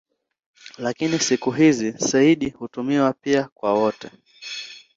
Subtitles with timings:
[0.77, 4.11] Lakini siku hizi "sayyid" hutumiwa pia kwa wote.